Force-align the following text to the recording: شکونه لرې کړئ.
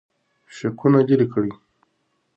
شکونه 0.55 0.99
لرې 1.07 1.27
کړئ. 1.33 1.51